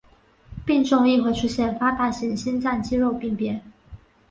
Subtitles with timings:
[0.65, 3.61] 病童亦会出现发大性心脏肌肉病变。